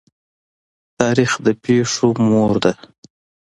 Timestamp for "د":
1.45-1.47